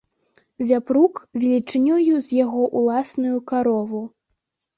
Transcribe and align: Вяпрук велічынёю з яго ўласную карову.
Вяпрук 0.69 1.21
велічынёю 1.43 2.13
з 2.29 2.41
яго 2.45 2.63
ўласную 2.81 3.37
карову. 3.53 4.01